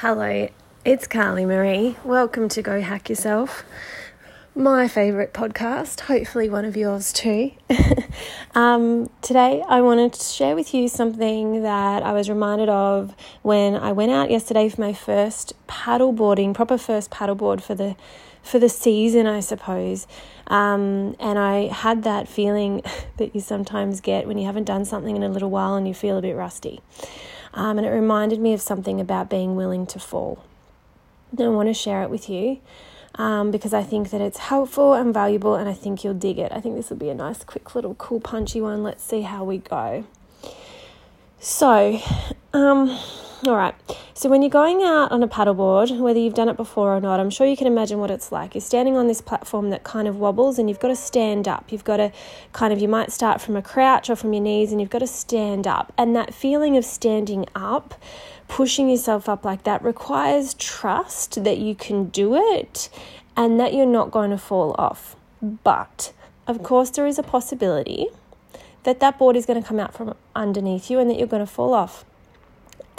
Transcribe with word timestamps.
Hello, 0.00 0.48
it's 0.82 1.06
Carly 1.06 1.44
Marie. 1.44 1.94
Welcome 2.04 2.48
to 2.48 2.62
Go 2.62 2.80
Hack 2.80 3.10
Yourself, 3.10 3.64
my 4.54 4.88
favourite 4.88 5.34
podcast, 5.34 6.00
hopefully 6.00 6.48
one 6.48 6.64
of 6.64 6.74
yours 6.74 7.12
too. 7.12 7.50
um, 8.54 9.10
today, 9.20 9.62
I 9.68 9.82
wanted 9.82 10.14
to 10.14 10.24
share 10.24 10.54
with 10.56 10.72
you 10.72 10.88
something 10.88 11.64
that 11.64 12.02
I 12.02 12.14
was 12.14 12.30
reminded 12.30 12.70
of 12.70 13.14
when 13.42 13.74
I 13.74 13.92
went 13.92 14.10
out 14.10 14.30
yesterday 14.30 14.70
for 14.70 14.80
my 14.80 14.94
first 14.94 15.52
paddleboarding, 15.68 16.54
proper 16.54 16.78
first 16.78 17.10
paddleboard 17.10 17.60
for 17.60 17.74
the 17.74 17.94
for 18.42 18.58
the 18.58 18.70
season, 18.70 19.26
I 19.26 19.40
suppose. 19.40 20.06
Um, 20.46 21.14
and 21.20 21.38
I 21.38 21.66
had 21.66 22.04
that 22.04 22.26
feeling 22.26 22.80
that 23.18 23.34
you 23.34 23.42
sometimes 23.42 24.00
get 24.00 24.26
when 24.26 24.38
you 24.38 24.46
haven't 24.46 24.64
done 24.64 24.86
something 24.86 25.14
in 25.14 25.22
a 25.22 25.28
little 25.28 25.50
while 25.50 25.74
and 25.74 25.86
you 25.86 25.92
feel 25.92 26.16
a 26.16 26.22
bit 26.22 26.34
rusty. 26.34 26.80
Um, 27.54 27.78
and 27.78 27.86
it 27.86 27.90
reminded 27.90 28.40
me 28.40 28.52
of 28.52 28.60
something 28.60 29.00
about 29.00 29.28
being 29.28 29.56
willing 29.56 29.86
to 29.86 29.98
fall. 29.98 30.44
And 31.32 31.40
I 31.40 31.48
want 31.48 31.68
to 31.68 31.74
share 31.74 32.02
it 32.02 32.10
with 32.10 32.28
you 32.28 32.60
um, 33.16 33.50
because 33.50 33.74
I 33.74 33.82
think 33.82 34.10
that 34.10 34.20
it's 34.20 34.38
helpful 34.38 34.94
and 34.94 35.12
valuable, 35.12 35.54
and 35.54 35.68
I 35.68 35.72
think 35.72 36.04
you'll 36.04 36.14
dig 36.14 36.38
it. 36.38 36.52
I 36.52 36.60
think 36.60 36.76
this 36.76 36.90
will 36.90 36.96
be 36.96 37.08
a 37.08 37.14
nice, 37.14 37.42
quick, 37.44 37.74
little, 37.74 37.94
cool, 37.94 38.20
punchy 38.20 38.60
one. 38.60 38.82
Let's 38.82 39.02
see 39.02 39.22
how 39.22 39.44
we 39.44 39.58
go. 39.58 40.04
So, 41.42 41.98
um, 42.52 42.90
all 43.46 43.56
right. 43.56 43.74
So 44.12 44.28
when 44.28 44.42
you're 44.42 44.50
going 44.50 44.82
out 44.82 45.10
on 45.10 45.22
a 45.22 45.28
paddleboard, 45.28 45.98
whether 45.98 46.18
you've 46.18 46.34
done 46.34 46.50
it 46.50 46.58
before 46.58 46.94
or 46.94 47.00
not, 47.00 47.18
I'm 47.18 47.30
sure 47.30 47.46
you 47.46 47.56
can 47.56 47.66
imagine 47.66 47.98
what 47.98 48.10
it's 48.10 48.30
like. 48.30 48.54
You're 48.54 48.60
standing 48.60 48.98
on 48.98 49.06
this 49.06 49.22
platform 49.22 49.70
that 49.70 49.82
kind 49.82 50.06
of 50.06 50.18
wobbles 50.18 50.58
and 50.58 50.68
you've 50.68 50.80
got 50.80 50.88
to 50.88 50.96
stand 50.96 51.48
up. 51.48 51.72
You've 51.72 51.84
got 51.84 51.96
to 51.96 52.12
kind 52.52 52.74
of, 52.74 52.78
you 52.78 52.88
might 52.88 53.10
start 53.10 53.40
from 53.40 53.56
a 53.56 53.62
crouch 53.62 54.10
or 54.10 54.16
from 54.16 54.34
your 54.34 54.42
knees 54.42 54.70
and 54.70 54.82
you've 54.82 54.90
got 54.90 54.98
to 54.98 55.06
stand 55.06 55.66
up. 55.66 55.94
And 55.96 56.14
that 56.14 56.34
feeling 56.34 56.76
of 56.76 56.84
standing 56.84 57.46
up, 57.54 57.94
pushing 58.46 58.90
yourself 58.90 59.26
up 59.26 59.42
like 59.42 59.62
that, 59.62 59.82
requires 59.82 60.52
trust 60.52 61.42
that 61.42 61.56
you 61.56 61.74
can 61.74 62.10
do 62.10 62.36
it 62.36 62.90
and 63.34 63.58
that 63.58 63.72
you're 63.72 63.86
not 63.86 64.10
going 64.10 64.28
to 64.28 64.38
fall 64.38 64.74
off. 64.76 65.16
But 65.40 66.12
of 66.46 66.62
course, 66.62 66.90
there 66.90 67.06
is 67.06 67.18
a 67.18 67.22
possibility 67.22 68.08
that 68.84 69.00
that 69.00 69.18
board 69.18 69.36
is 69.36 69.46
going 69.46 69.60
to 69.60 69.66
come 69.66 69.78
out 69.78 69.94
from 69.94 70.14
underneath 70.34 70.90
you 70.90 70.98
and 70.98 71.10
that 71.10 71.18
you're 71.18 71.26
going 71.26 71.44
to 71.44 71.50
fall 71.50 71.74
off. 71.74 72.04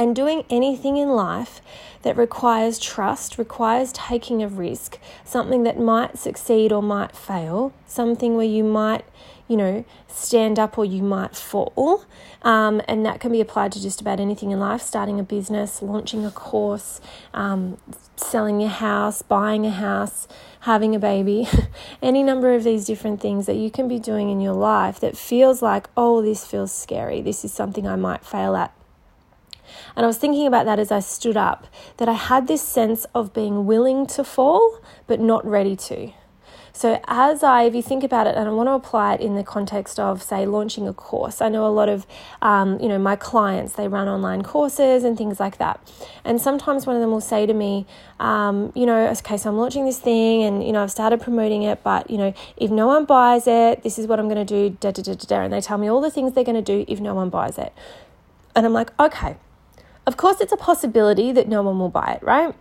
And 0.00 0.16
doing 0.16 0.46
anything 0.48 0.96
in 0.96 1.10
life 1.10 1.60
that 2.04 2.16
requires 2.16 2.78
trust, 2.78 3.36
requires 3.36 3.92
taking 3.92 4.42
a 4.42 4.48
risk, 4.48 4.98
something 5.26 5.62
that 5.64 5.78
might 5.78 6.18
succeed 6.18 6.72
or 6.72 6.82
might 6.82 7.14
fail, 7.14 7.74
something 7.86 8.34
where 8.34 8.46
you 8.46 8.64
might, 8.64 9.04
you 9.46 9.58
know, 9.58 9.84
stand 10.08 10.58
up 10.58 10.78
or 10.78 10.86
you 10.86 11.02
might 11.02 11.36
fall. 11.36 12.06
Um, 12.40 12.80
and 12.88 13.04
that 13.04 13.20
can 13.20 13.30
be 13.30 13.42
applied 13.42 13.72
to 13.72 13.82
just 13.82 14.00
about 14.00 14.20
anything 14.20 14.52
in 14.52 14.58
life 14.58 14.80
starting 14.80 15.20
a 15.20 15.22
business, 15.22 15.82
launching 15.82 16.24
a 16.24 16.30
course, 16.30 17.02
um, 17.34 17.76
selling 18.16 18.58
your 18.58 18.70
house, 18.70 19.20
buying 19.20 19.66
a 19.66 19.70
house, 19.70 20.26
having 20.60 20.94
a 20.94 20.98
baby, 20.98 21.46
any 22.02 22.22
number 22.22 22.54
of 22.54 22.64
these 22.64 22.86
different 22.86 23.20
things 23.20 23.44
that 23.44 23.56
you 23.56 23.70
can 23.70 23.86
be 23.86 23.98
doing 23.98 24.30
in 24.30 24.40
your 24.40 24.54
life 24.54 24.98
that 25.00 25.14
feels 25.14 25.60
like, 25.60 25.90
oh, 25.94 26.22
this 26.22 26.46
feels 26.46 26.72
scary. 26.72 27.20
This 27.20 27.44
is 27.44 27.52
something 27.52 27.86
I 27.86 27.96
might 27.96 28.24
fail 28.24 28.56
at. 28.56 28.72
And 29.96 30.04
I 30.04 30.06
was 30.06 30.18
thinking 30.18 30.46
about 30.46 30.66
that 30.66 30.78
as 30.78 30.90
I 30.90 31.00
stood 31.00 31.36
up, 31.36 31.66
that 31.98 32.08
I 32.08 32.14
had 32.14 32.46
this 32.46 32.62
sense 32.62 33.06
of 33.14 33.32
being 33.32 33.66
willing 33.66 34.06
to 34.08 34.24
fall, 34.24 34.80
but 35.06 35.20
not 35.20 35.44
ready 35.46 35.76
to. 35.76 36.12
So, 36.72 37.00
as 37.08 37.42
I, 37.42 37.64
if 37.64 37.74
you 37.74 37.82
think 37.82 38.04
about 38.04 38.26
it, 38.26 38.36
and 38.36 38.48
I 38.48 38.52
want 38.52 38.68
to 38.68 38.72
apply 38.72 39.14
it 39.14 39.20
in 39.20 39.34
the 39.34 39.42
context 39.42 39.98
of, 39.98 40.22
say, 40.22 40.46
launching 40.46 40.86
a 40.86 40.94
course, 40.94 41.42
I 41.42 41.48
know 41.48 41.66
a 41.66 41.68
lot 41.68 41.88
of, 41.88 42.06
um, 42.40 42.80
you 42.80 42.88
know, 42.88 42.98
my 42.98 43.16
clients, 43.16 43.74
they 43.74 43.88
run 43.88 44.08
online 44.08 44.42
courses 44.42 45.04
and 45.04 45.18
things 45.18 45.40
like 45.40 45.58
that. 45.58 45.80
And 46.24 46.40
sometimes 46.40 46.86
one 46.86 46.96
of 46.96 47.02
them 47.02 47.10
will 47.10 47.20
say 47.20 47.44
to 47.44 47.52
me, 47.52 47.86
um, 48.18 48.72
you 48.74 48.86
know, 48.86 49.08
okay, 49.08 49.36
so 49.36 49.50
I'm 49.50 49.58
launching 49.58 49.84
this 49.84 49.98
thing 49.98 50.42
and, 50.42 50.64
you 50.64 50.72
know, 50.72 50.82
I've 50.82 50.90
started 50.90 51.20
promoting 51.20 51.64
it, 51.64 51.82
but, 51.82 52.08
you 52.08 52.16
know, 52.16 52.32
if 52.56 52.70
no 52.70 52.86
one 52.86 53.04
buys 53.04 53.46
it, 53.46 53.82
this 53.82 53.98
is 53.98 54.06
what 54.06 54.18
I'm 54.18 54.28
going 54.28 54.46
to 54.46 54.70
do, 54.70 54.76
da, 54.80 54.92
da, 54.92 55.02
da, 55.02 55.14
da, 55.14 55.26
da. 55.26 55.40
And 55.42 55.52
they 55.52 55.60
tell 55.60 55.76
me 55.76 55.88
all 55.88 56.00
the 56.00 56.10
things 56.10 56.32
they're 56.32 56.44
going 56.44 56.62
to 56.62 56.62
do 56.62 56.84
if 56.88 57.00
no 57.00 57.14
one 57.14 57.30
buys 57.30 57.58
it. 57.58 57.74
And 58.54 58.64
I'm 58.64 58.72
like, 58.72 58.98
okay, 58.98 59.36
of 60.10 60.16
course, 60.16 60.40
it's 60.40 60.50
a 60.50 60.56
possibility 60.56 61.30
that 61.30 61.46
no 61.46 61.62
one 61.62 61.78
will 61.78 61.88
buy 61.88 62.18
it, 62.20 62.22
right? 62.24 62.52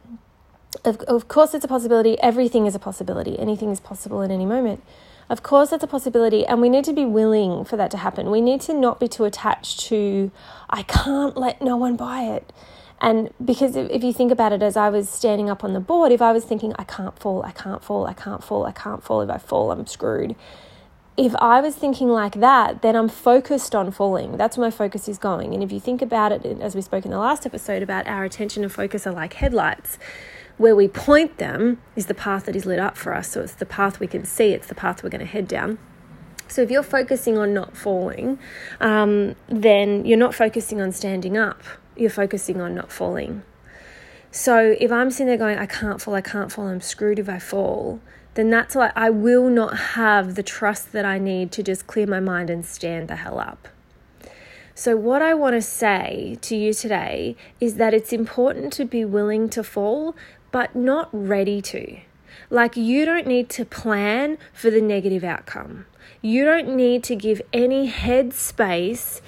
Of, 0.86 1.00
of 1.02 1.28
course, 1.28 1.56
it's 1.56 1.66
a 1.66 1.68
possibility. 1.68 2.16
Everything 2.22 2.68
is 2.68 2.76
a 2.76 2.80
possibility. 2.80 3.40
Anything 3.40 3.72
is 3.72 3.80
possible 3.80 4.22
at 4.22 4.30
any 4.30 4.46
moment. 4.46 4.84
Of 5.32 5.42
course, 5.42 5.72
it's 5.72 5.84
a 5.84 5.88
possibility, 5.88 6.46
and 6.46 6.62
we 6.62 6.70
need 6.70 6.86
to 6.86 6.94
be 6.94 7.06
willing 7.06 7.66
for 7.66 7.76
that 7.76 7.90
to 7.90 7.98
happen. 7.98 8.30
We 8.30 8.40
need 8.40 8.62
to 8.62 8.74
not 8.76 9.00
be 9.00 9.08
too 9.08 9.26
attached 9.26 9.80
to, 9.88 10.30
I 10.70 10.84
can't 10.84 11.36
let 11.36 11.60
no 11.60 11.76
one 11.76 11.96
buy 11.96 12.22
it. 12.22 12.54
And 13.02 13.32
because 13.44 13.76
if 13.76 14.04
you 14.04 14.14
think 14.14 14.32
about 14.32 14.54
it, 14.54 14.62
as 14.62 14.78
I 14.78 14.90
was 14.90 15.10
standing 15.10 15.50
up 15.50 15.64
on 15.64 15.74
the 15.74 15.80
board, 15.80 16.12
if 16.12 16.22
I 16.22 16.32
was 16.32 16.46
thinking, 16.46 16.76
I 16.78 16.84
can't 16.84 17.18
fall, 17.18 17.42
I 17.44 17.52
can't 17.52 17.84
fall, 17.84 18.06
I 18.06 18.14
can't 18.14 18.44
fall, 18.44 18.68
I 18.68 18.72
can't 18.74 19.04
fall, 19.04 19.22
if 19.22 19.30
I 19.32 19.40
fall, 19.40 19.72
I'm 19.72 19.88
screwed 19.88 20.36
if 21.20 21.36
I 21.36 21.60
was 21.60 21.76
thinking 21.76 22.08
like 22.08 22.40
that, 22.40 22.82
then 22.82 22.96
I'm 22.96 23.10
focused 23.10 23.76
on 23.76 23.92
falling. 23.92 24.38
That's 24.38 24.58
where 24.58 24.68
my 24.68 24.72
focus 24.72 25.10
is 25.10 25.18
going. 25.18 25.54
And 25.54 25.62
if 25.62 25.70
you 25.70 25.80
think 25.82 26.02
about 26.02 26.32
it, 26.32 26.46
as 26.62 26.76
we 26.76 26.82
spoke 26.82 27.04
in 27.04 27.12
the 27.12 27.18
last 27.18 27.46
episode 27.46 27.84
about 27.84 28.08
our 28.08 28.24
attention 28.24 28.64
and 28.64 28.72
focus 28.72 29.06
are 29.06 29.12
like 29.12 29.34
headlights, 29.34 30.00
where 30.56 30.74
we 30.74 30.88
point 30.88 31.38
them 31.38 31.82
is 31.98 32.06
the 32.06 32.14
path 32.14 32.46
that 32.46 32.56
is 32.56 32.66
lit 32.66 32.80
up 32.80 32.96
for 32.96 33.14
us. 33.14 33.32
So 33.32 33.42
it's 33.42 33.54
the 33.54 33.66
path 33.66 34.00
we 34.00 34.08
can 34.08 34.24
see, 34.24 34.54
it's 34.54 34.68
the 34.68 34.76
path 34.76 35.04
we're 35.04 35.10
going 35.10 35.20
to 35.20 35.26
head 35.26 35.50
down. 35.50 35.78
So 36.48 36.62
if 36.62 36.72
you're 36.72 36.84
focusing 36.84 37.38
on 37.38 37.54
not 37.54 37.76
falling, 37.76 38.40
um, 38.80 39.36
then 39.48 40.06
you're 40.06 40.18
not 40.18 40.34
focusing 40.34 40.80
on 40.80 40.94
standing 40.94 41.38
up, 41.38 41.62
you're 41.98 42.10
focusing 42.10 42.62
on 42.62 42.74
not 42.74 42.94
falling. 42.94 43.44
So 44.32 44.78
if 44.80 44.90
I'm 44.90 45.12
sitting 45.12 45.28
there 45.28 45.38
going, 45.38 45.58
I 45.58 45.66
can't 45.66 46.02
fall, 46.02 46.16
I 46.16 46.22
can't 46.22 46.50
fall, 46.50 46.68
I'm 46.68 46.80
screwed 46.80 47.20
if 47.20 47.28
I 47.28 47.40
fall, 47.40 48.00
then 48.40 48.50
that's 48.50 48.74
why 48.74 48.90
I 48.96 49.10
will 49.10 49.50
not 49.50 49.78
have 49.78 50.36
the 50.36 50.44
trust 50.44 50.94
that 50.94 51.04
I 51.04 51.20
need 51.20 51.52
to 51.52 51.62
just 51.62 51.88
clear 51.88 52.08
my 52.08 52.22
mind 52.22 52.50
and 52.50 52.66
stand 52.66 53.10
the 53.10 53.18
hell 53.18 53.38
up. 53.38 53.68
So, 54.74 54.96
what 54.96 55.22
I 55.22 55.34
want 55.34 55.56
to 55.56 55.62
say 55.62 56.38
to 56.44 56.56
you 56.56 56.74
today 56.74 57.36
is 57.60 57.76
that 57.76 57.94
it's 57.94 58.14
important 58.14 58.72
to 58.74 58.86
be 58.86 59.04
willing 59.04 59.50
to 59.50 59.62
fall, 59.62 60.16
but 60.54 60.74
not 60.74 61.10
ready 61.12 61.62
to. 61.64 62.00
Like, 62.50 62.78
you 62.78 63.04
don't 63.04 63.28
need 63.28 63.50
to 63.50 63.66
plan 63.66 64.38
for 64.54 64.72
the 64.72 64.80
negative 64.80 65.26
outcome. 65.26 65.86
You 66.22 66.46
don't 66.46 66.78
need 66.78 67.04
to 67.06 67.18
give 67.18 67.42
any 67.52 67.92
headspace 67.92 69.20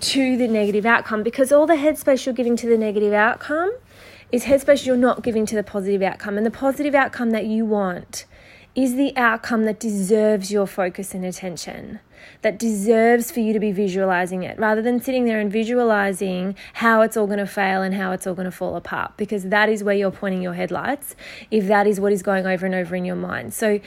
to 0.00 0.36
the 0.36 0.46
negative 0.46 0.84
outcome 0.84 1.22
because 1.22 1.52
all 1.52 1.66
the 1.66 1.76
headspace 1.76 2.26
you're 2.26 2.34
giving 2.34 2.56
to 2.56 2.68
the 2.68 2.76
negative 2.76 3.14
outcome 3.14 3.72
is 4.30 4.44
headspace 4.44 4.84
you're 4.84 4.94
not 4.94 5.22
giving 5.22 5.46
to 5.46 5.56
the 5.56 5.62
positive 5.62 6.02
outcome. 6.02 6.36
And 6.36 6.44
the 6.44 6.50
positive 6.50 6.94
outcome 6.94 7.30
that 7.30 7.46
you 7.46 7.64
want 7.64 8.26
is 8.78 8.94
the 8.94 9.12
outcome 9.16 9.64
that 9.64 9.80
deserves 9.80 10.52
your 10.52 10.64
focus 10.64 11.12
and 11.12 11.24
attention, 11.24 11.98
that 12.42 12.60
deserves 12.60 13.28
for 13.28 13.40
you 13.40 13.52
to 13.52 13.58
be 13.58 13.72
visualizing 13.72 14.44
it 14.44 14.56
rather 14.56 14.80
than 14.80 15.02
sitting 15.02 15.24
there 15.24 15.40
and 15.40 15.50
visualizing 15.50 16.54
how 16.74 17.00
it's 17.00 17.16
all 17.16 17.26
going 17.26 17.40
to 17.40 17.46
fail 17.46 17.82
and 17.82 17.96
how 17.96 18.12
it's 18.12 18.24
all 18.24 18.34
going 18.34 18.44
to 18.44 18.52
fall 18.52 18.76
apart, 18.76 19.16
because 19.16 19.42
that 19.46 19.68
is 19.68 19.82
where 19.82 19.96
you're 19.96 20.12
pointing 20.12 20.40
your 20.40 20.54
headlights 20.54 21.16
if 21.50 21.66
that 21.66 21.88
is 21.88 21.98
what 21.98 22.12
is 22.12 22.22
going 22.22 22.46
over 22.46 22.66
and 22.66 22.74
over 22.74 22.94
in 22.94 23.04
your 23.04 23.16
mind. 23.16 23.52
So, 23.52 23.80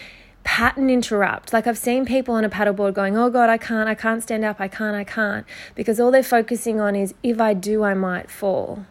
pattern 0.44 0.90
interrupt. 0.90 1.53
Like 1.53 1.68
I've 1.68 1.78
seen 1.78 2.06
people 2.06 2.35
on 2.35 2.44
a 2.44 2.50
paddleboard 2.50 2.94
going, 2.94 3.16
Oh 3.16 3.30
God, 3.30 3.50
I 3.50 3.57
can't, 3.57 3.88
I 3.88 3.96
can't 3.96 4.22
stand 4.22 4.44
up, 4.44 4.59
I 4.59 4.68
can't, 4.68 4.96
I 4.96 5.06
can't, 5.06 5.46
because 5.74 6.01
all 6.01 6.12
they're 6.12 6.22
focusing 6.22 6.81
on 6.81 6.97
is 6.97 7.13
if 7.24 7.40
I 7.40 7.53
do, 7.53 7.84
I 7.84 7.94
might 7.94 8.30
fall. 8.30 8.85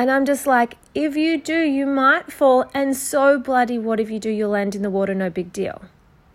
And 0.00 0.10
I'm 0.10 0.24
just 0.24 0.46
like, 0.46 0.78
if 0.94 1.14
you 1.14 1.36
do, 1.36 1.60
you 1.60 1.84
might 1.84 2.32
fall. 2.32 2.70
And 2.72 2.96
so 2.96 3.38
bloody 3.38 3.78
what 3.78 4.00
if 4.00 4.10
you 4.10 4.18
do, 4.18 4.30
you'll 4.30 4.52
land 4.52 4.74
in 4.74 4.80
the 4.80 4.88
water, 4.88 5.14
no 5.14 5.28
big 5.28 5.52
deal. 5.52 5.82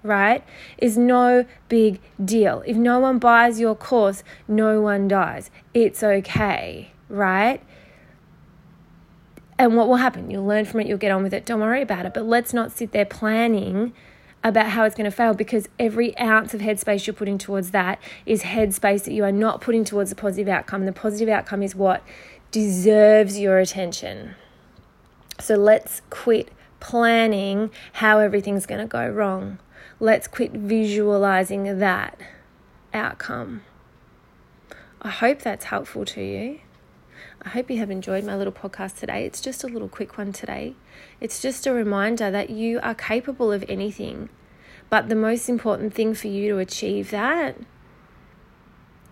Right? 0.03 0.43
Is 0.77 0.99
no 0.99 1.47
big 1.67 1.99
deal. 2.23 2.61
If 2.67 2.77
no 2.77 2.99
one 2.99 3.17
buys 3.17 3.59
your 3.59 3.73
course, 3.73 4.23
no 4.47 4.81
one 4.81 5.07
dies. 5.07 5.49
It's 5.73 6.03
okay. 6.03 6.91
Right? 7.09 7.59
And 9.57 9.75
what 9.75 9.87
will 9.87 9.95
happen? 9.95 10.29
You'll 10.29 10.45
learn 10.45 10.65
from 10.65 10.81
it, 10.81 10.85
you'll 10.85 10.99
get 10.99 11.11
on 11.11 11.23
with 11.23 11.33
it. 11.33 11.43
Don't 11.43 11.59
worry 11.59 11.81
about 11.81 12.05
it. 12.05 12.13
But 12.13 12.27
let's 12.27 12.53
not 12.53 12.71
sit 12.71 12.91
there 12.91 13.03
planning 13.03 13.93
about 14.45 14.67
how 14.67 14.83
it's 14.83 14.95
going 14.95 15.09
to 15.09 15.15
fail 15.15 15.33
because 15.33 15.67
every 15.79 16.17
ounce 16.19 16.53
of 16.53 16.61
headspace 16.61 17.07
you're 17.07 17.15
putting 17.15 17.39
towards 17.39 17.71
that 17.71 17.99
is 18.27 18.43
headspace 18.43 19.03
that 19.03 19.11
you 19.11 19.23
are 19.23 19.31
not 19.31 19.59
putting 19.59 19.83
towards 19.83 20.11
a 20.11 20.15
positive 20.15 20.47
outcome. 20.47 20.85
The 20.85 20.93
positive 20.93 21.27
outcome 21.27 21.63
is 21.63 21.75
what 21.75 22.03
deserves 22.51 23.39
your 23.39 23.57
attention. 23.57 24.35
So 25.39 25.55
let's 25.55 26.03
quit 26.11 26.51
planning 26.79 27.71
how 27.93 28.19
everything's 28.19 28.67
going 28.67 28.81
to 28.81 28.87
go 28.87 29.09
wrong. 29.09 29.57
Let's 29.99 30.27
quit 30.27 30.51
visualizing 30.51 31.79
that 31.79 32.19
outcome. 32.93 33.63
I 35.01 35.09
hope 35.09 35.39
that's 35.39 35.65
helpful 35.65 36.05
to 36.05 36.21
you. 36.21 36.59
I 37.41 37.49
hope 37.49 37.69
you 37.69 37.77
have 37.79 37.91
enjoyed 37.91 38.23
my 38.23 38.35
little 38.35 38.53
podcast 38.53 38.99
today. 38.99 39.25
It's 39.25 39.41
just 39.41 39.63
a 39.63 39.67
little 39.67 39.87
quick 39.87 40.17
one 40.17 40.33
today. 40.33 40.75
It's 41.19 41.41
just 41.41 41.67
a 41.67 41.73
reminder 41.73 42.31
that 42.31 42.49
you 42.49 42.79
are 42.81 42.95
capable 42.95 43.51
of 43.51 43.63
anything. 43.67 44.29
But 44.89 45.09
the 45.09 45.15
most 45.15 45.49
important 45.49 45.93
thing 45.93 46.13
for 46.13 46.27
you 46.27 46.53
to 46.53 46.59
achieve 46.59 47.11
that 47.11 47.57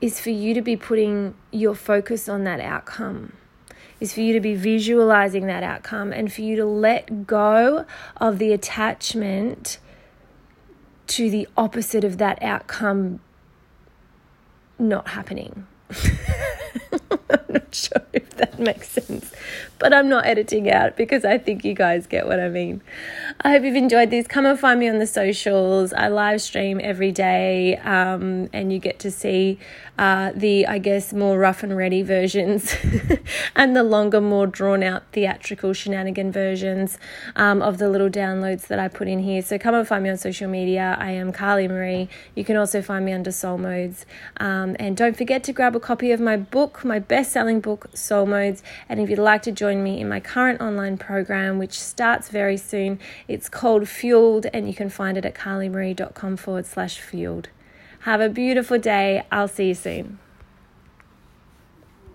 is 0.02 0.20
for 0.20 0.32
you 0.32 0.54
to 0.54 0.62
be 0.62 0.76
putting 0.76 1.34
your 1.52 1.76
focus 1.76 2.28
on 2.28 2.44
that 2.44 2.60
outcome. 2.60 3.34
is 4.00 4.14
for 4.14 4.20
you 4.20 4.34
to 4.34 4.42
be 4.42 4.54
visualizing 4.54 5.48
that 5.48 5.64
outcome 5.64 6.12
and 6.12 6.34
for 6.34 6.42
you 6.42 6.58
to 6.58 6.66
let 6.66 7.26
go 7.26 7.86
of 8.18 8.38
the 8.38 8.52
attachment 8.52 9.78
to 11.08 11.30
the 11.30 11.48
opposite 11.56 12.04
of 12.04 12.18
that 12.18 12.42
outcome 12.42 13.22
not 14.78 15.10
happening. 15.10 15.66
I'm 17.33 17.53
not 17.53 17.74
sure 17.75 18.01
if 18.13 18.30
that 18.38 18.59
makes 18.59 18.89
sense, 18.89 19.03
but 19.83 19.94
I'm 19.94 20.07
not 20.07 20.25
editing 20.25 20.71
out 20.71 20.95
because 20.95 21.25
I 21.25 21.38
think 21.38 21.65
you 21.65 21.74
guys 21.74 22.07
get 22.07 22.25
what 22.25 22.39
I 22.39 22.47
mean. 22.47 22.81
I 23.41 23.50
hope 23.50 23.63
you've 23.63 23.75
enjoyed 23.75 24.12
this. 24.12 24.27
Come 24.27 24.45
and 24.45 24.57
find 24.57 24.80
me 24.80 24.88
on 24.88 24.97
the 25.00 25.06
socials. 25.06 25.91
I 25.91 26.07
live 26.07 26.41
stream 26.41 26.80
every 26.81 27.12
day, 27.12 27.75
um, 27.80 28.50
and 28.53 28.71
you 28.71 28.80
get 28.80 28.97
to 29.00 29.12
see 29.12 29.59
uh, 29.97 30.31
the, 30.35 30.65
I 30.65 30.77
guess, 30.80 31.13
more 31.13 31.38
rough 31.38 31.62
and 31.62 31.75
ready 31.75 32.01
versions 32.01 32.75
and 33.56 33.75
the 33.75 33.83
longer, 33.83 34.21
more 34.21 34.47
drawn 34.47 34.81
out 34.81 35.03
theatrical 35.12 35.74
shenanigan 35.74 36.31
versions 36.31 36.97
um, 37.35 37.62
of 37.62 37.77
the 37.77 37.89
little 37.89 38.09
downloads 38.09 38.68
that 38.68 38.80
I 38.80 38.88
put 38.88 39.07
in 39.09 39.19
here. 39.19 39.41
So 39.41 39.59
come 39.59 39.75
and 39.75 39.88
find 39.88 40.03
me 40.03 40.09
on 40.09 40.18
social 40.18 40.50
media. 40.50 40.95
I 40.97 41.12
am 41.12 41.31
Carly 41.31 41.68
Marie. 41.68 42.07
You 42.35 42.45
can 42.45 42.56
also 42.56 42.81
find 42.81 43.03
me 43.03 43.12
under 43.12 43.31
Soul 43.31 43.57
Modes. 43.57 44.06
Um, 44.38 44.77
and 44.80 44.95
don't 44.95 45.18
forget 45.18 45.44
to 45.44 45.53
grab 45.53 45.75
a 45.75 45.80
copy 45.80 46.12
of 46.12 46.19
my 46.19 46.38
book, 46.38 46.85
my 46.85 47.00
best 47.00 47.33
selling 47.33 47.59
book, 47.59 47.89
Soul 47.94 48.25
Modes. 48.25 48.63
And 48.88 49.00
if 49.01 49.09
you'd 49.09 49.19
like 49.19 49.44
to 49.44 49.51
join 49.74 49.84
me 49.84 50.00
in 50.00 50.08
my 50.08 50.20
current 50.20 50.62
online 50.62 50.98
program, 50.98 51.58
which 51.58 51.80
starts 51.80 52.30
very 52.30 52.58
soon, 52.58 53.00
it's 53.28 53.50
called 53.50 53.88
Fueled, 53.88 54.46
and 54.54 54.68
you 54.68 54.74
can 54.74 54.90
find 54.90 55.18
it 55.18 55.25
at 55.25 55.34
carlymarie.com 55.34 56.38
forward 56.38 56.66
slash 56.66 57.00
fueled. 57.00 57.50
Have 58.02 58.22
a 58.22 58.30
beautiful 58.30 58.78
day. 58.78 59.24
I'll 59.31 59.48
see 59.48 59.70
you 59.70 59.74
soon. 59.74 60.20